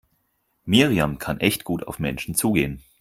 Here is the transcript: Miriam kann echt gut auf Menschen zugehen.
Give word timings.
Miriam 0.65 1.19
kann 1.19 1.39
echt 1.39 1.63
gut 1.63 1.85
auf 1.87 1.99
Menschen 1.99 2.33
zugehen. 2.33 2.81